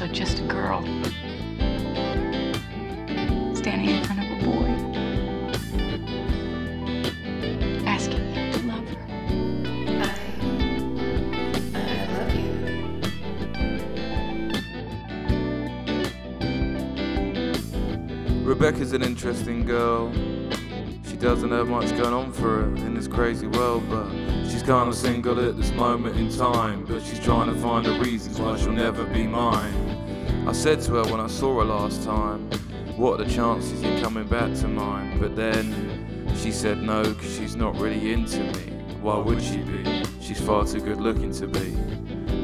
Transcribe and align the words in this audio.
also 0.00 0.12
just 0.14 0.38
a 0.38 0.42
girl 0.44 0.80
standing 3.54 3.90
in 3.90 4.04
front 4.04 4.20
of 4.20 4.30
a 4.30 4.36
boy 4.46 4.68
asking 7.86 8.32
him 8.32 8.52
to 8.52 8.58
love 8.66 8.88
her. 8.88 8.96
I, 10.00 10.08
I 11.74 11.82
love 12.16 12.32
you. 18.34 18.48
Rebecca's 18.48 18.92
an 18.94 19.02
interesting 19.02 19.66
girl. 19.66 20.10
She 21.04 21.16
doesn't 21.18 21.50
have 21.50 21.68
much 21.68 21.90
going 21.90 22.14
on 22.14 22.32
for 22.32 22.62
her 22.62 22.74
in 22.76 22.94
this 22.94 23.06
crazy 23.06 23.48
world, 23.48 23.82
but 23.90 24.08
she's 24.44 24.62
kinda 24.62 24.94
single 24.94 25.38
at 25.46 25.58
this 25.58 25.72
moment 25.72 26.16
in 26.16 26.30
time. 26.30 26.86
But 26.86 27.02
she's 27.02 27.20
trying 27.20 27.52
to 27.52 27.60
find 27.60 27.84
the 27.84 27.98
reasons 28.00 28.40
why 28.40 28.56
she'll 28.56 28.72
never 28.72 29.04
be 29.04 29.26
mine. 29.26 29.89
I 30.50 30.52
said 30.52 30.80
to 30.80 30.94
her 30.94 31.04
when 31.04 31.20
I 31.20 31.28
saw 31.28 31.60
her 31.60 31.64
last 31.64 32.02
time, 32.02 32.50
What 32.96 33.20
are 33.20 33.24
the 33.24 33.30
chances 33.30 33.80
you're 33.80 34.00
coming 34.00 34.26
back 34.26 34.52
to 34.54 34.66
mine? 34.66 35.20
But 35.20 35.36
then 35.36 36.26
she 36.34 36.50
said 36.50 36.82
no, 36.82 37.04
cause 37.04 37.36
she's 37.36 37.54
not 37.54 37.78
really 37.78 38.12
into 38.12 38.40
me. 38.40 38.72
Why 39.00 39.16
would 39.16 39.40
she 39.40 39.58
be? 39.58 40.02
She's 40.20 40.40
far 40.40 40.66
too 40.66 40.80
good 40.80 41.00
looking 41.00 41.30
to 41.34 41.46
be. 41.46 41.78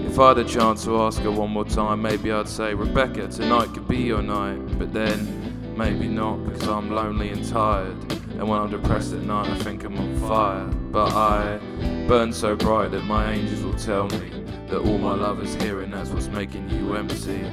If 0.06 0.20
I 0.20 0.29
had 0.29 0.38
a 0.38 0.45
chance 0.45 0.84
to 0.84 0.96
ask 1.02 1.20
her 1.23 1.32
one 1.32 1.51
more 1.51 1.65
time, 1.65 2.01
maybe 2.01 2.30
I'd 2.30 2.46
say, 2.46 2.74
Rebecca, 2.74 3.27
tonight 3.27 3.74
could 3.74 3.88
be 3.88 3.98
your 3.98 4.23
night. 4.23 4.79
But 4.79 4.93
then, 4.93 5.74
maybe 5.77 6.07
not, 6.07 6.45
because 6.45 6.68
I'm 6.68 6.93
lonely 6.93 7.30
and 7.30 7.45
tired. 7.45 7.96
And 8.38 8.48
when 8.48 8.60
I'm 8.60 8.70
depressed 8.70 9.15
at 9.15 9.23
night, 9.23 9.48
I 9.48 9.59
think 9.65 9.82
I'm 9.82 9.98
on 9.98 10.16
fire. 10.20 10.66
But 10.93 11.12
I 11.12 11.59
burn 12.07 12.32
so 12.32 12.54
bright 12.54 12.93
that 12.93 13.02
my 13.02 13.32
angels 13.32 13.65
will 13.65 13.74
tell 13.74 14.07
me 14.07 14.45
that 14.68 14.79
all 14.79 14.98
my 14.98 15.15
love 15.16 15.43
is 15.43 15.57
here, 15.57 15.80
and 15.80 15.93
that's 15.93 16.10
what's 16.10 16.29
making 16.29 16.70
you 16.70 16.95
empty. 16.95 17.45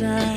Lie 0.00 0.35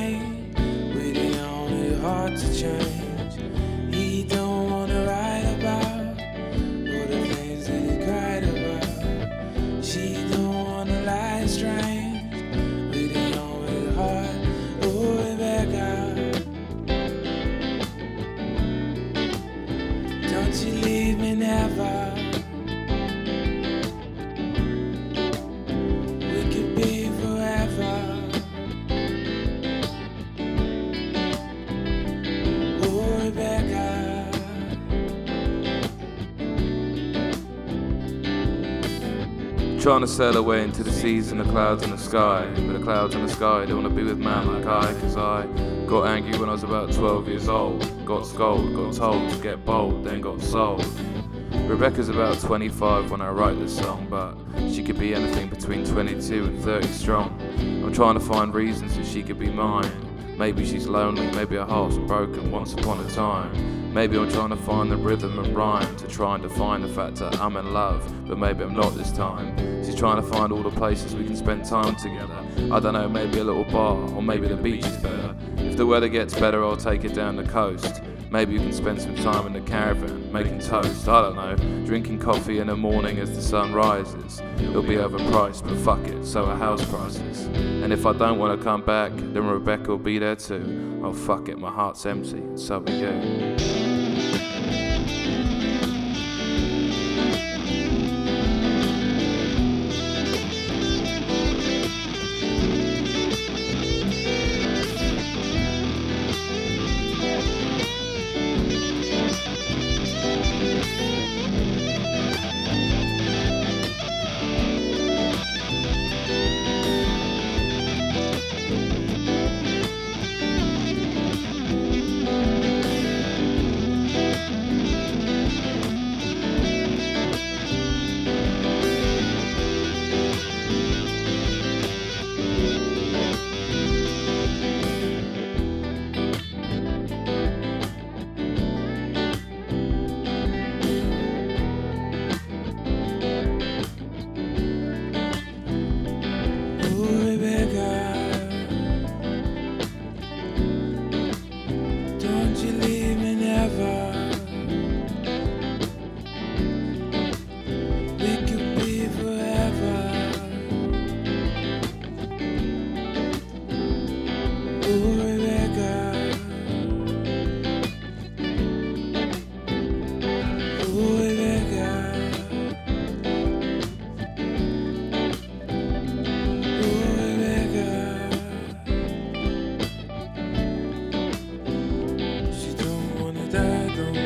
Trying 39.81 40.01
to 40.01 40.07
sail 40.07 40.35
away 40.35 40.61
into 40.61 40.83
the 40.83 40.91
seas 40.91 41.31
and 41.31 41.39
the 41.39 41.45
clouds 41.45 41.83
in 41.83 41.91
the 41.91 41.97
sky. 41.97 42.45
But 42.53 42.73
the 42.73 42.83
clouds 42.83 43.15
in 43.15 43.25
the 43.25 43.31
sky 43.31 43.65
don't 43.65 43.81
wanna 43.81 43.95
be 43.95 44.03
with 44.03 44.17
man 44.17 44.53
like 44.53 44.65
I, 44.65 44.93
cause 44.99 45.15
I 45.15 45.47
got 45.87 46.05
angry 46.05 46.37
when 46.37 46.49
I 46.49 46.51
was 46.51 46.63
about 46.63 46.91
12 46.91 47.29
years 47.29 47.47
old. 47.47 48.05
Got 48.05 48.27
scolded, 48.27 48.75
got 48.75 48.93
told 48.93 49.31
to 49.31 49.37
get 49.37 49.63
bold, 49.63 50.03
then 50.03 50.19
got 50.19 50.41
sold. 50.41 50.85
Rebecca's 51.65 52.09
about 52.09 52.41
25 52.41 53.09
when 53.09 53.21
I 53.21 53.29
write 53.29 53.57
this 53.57 53.77
song, 53.77 54.05
but 54.09 54.35
she 54.69 54.83
could 54.83 54.99
be 54.99 55.15
anything 55.15 55.47
between 55.47 55.85
22 55.85 56.43
and 56.43 56.61
30 56.61 56.87
strong. 56.89 57.39
I'm 57.57 57.93
trying 57.93 58.15
to 58.15 58.19
find 58.19 58.53
reasons 58.53 58.97
that 58.97 59.05
she 59.05 59.23
could 59.23 59.39
be 59.39 59.49
mine. 59.49 59.89
Maybe 60.37 60.65
she's 60.65 60.87
lonely, 60.87 61.31
maybe 61.31 61.55
her 61.55 61.63
heart's 61.63 61.97
broken 61.99 62.51
once 62.51 62.73
upon 62.73 62.99
a 62.99 63.09
time. 63.11 63.78
Maybe 63.91 64.19
I'm 64.19 64.29
trying 64.31 64.49
to 64.49 64.55
find 64.55 64.91
the 64.91 64.97
rhythm 64.97 65.39
and 65.39 65.55
rhyme 65.55 65.95
to 65.97 66.07
try 66.07 66.35
and 66.35 66.43
define 66.43 66.83
the 66.83 66.89
fact 66.89 67.15
that 67.17 67.39
I'm 67.39 67.57
in 67.57 67.73
love, 67.73 68.01
but 68.27 68.37
maybe 68.37 68.63
I'm 68.63 68.75
not 68.75 68.95
this 68.95 69.11
time. 69.11 69.57
She's 69.83 69.95
trying 69.95 70.21
to 70.21 70.27
find 70.27 70.53
all 70.53 70.61
the 70.61 70.69
places 70.69 71.15
we 71.15 71.25
can 71.25 71.35
spend 71.35 71.65
time 71.65 71.95
together. 71.95 72.37
I 72.71 72.79
don't 72.79 72.93
know, 72.93 73.09
maybe 73.09 73.39
a 73.39 73.43
little 73.43 73.65
bar, 73.65 73.97
or 74.13 74.21
maybe 74.21 74.47
the 74.47 74.55
beach 74.55 74.85
is 74.85 74.97
better. 74.97 75.35
If 75.57 75.75
the 75.75 75.87
weather 75.87 76.07
gets 76.07 76.35
better, 76.39 76.63
I'll 76.63 76.77
take 76.77 77.03
it 77.03 77.15
down 77.15 77.35
the 77.35 77.43
coast. 77.43 78.03
Maybe 78.31 78.53
you 78.53 78.59
can 78.59 78.73
spend 78.73 79.01
some 79.01 79.15
time 79.15 79.47
in 79.47 79.53
the 79.53 79.61
caravan, 79.61 80.31
making 80.31 80.59
toast, 80.59 81.07
I 81.07 81.21
don't 81.21 81.35
know, 81.35 81.85
drinking 81.85 82.19
coffee 82.19 82.59
in 82.59 82.67
the 82.67 82.75
morning 82.75 83.17
as 83.17 83.31
the 83.35 83.41
sun 83.41 83.73
rises. 83.73 84.41
It'll 84.57 84.83
be 84.83 84.95
overpriced, 84.95 85.63
but 85.63 85.77
fuck 85.79 86.05
it, 86.07 86.23
so 86.23 86.45
are 86.45 86.55
house 86.55 86.85
prices. 86.85 87.47
And 87.47 87.91
if 87.91 88.05
I 88.05 88.13
don't 88.13 88.37
want 88.37 88.59
to 88.59 88.63
come 88.63 88.85
back, 88.85 89.11
then 89.15 89.47
Rebecca 89.47 89.89
will 89.89 89.97
be 89.97 90.19
there 90.19 90.35
too. 90.35 91.01
Oh 91.03 91.13
fuck 91.13 91.49
it, 91.49 91.57
my 91.57 91.71
heart's 91.71 92.05
empty, 92.05 92.43
so 92.55 92.83
are 92.83 92.91
you. 92.91 93.88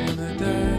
in 0.09 0.15
the 0.17 0.33
day. 0.35 0.72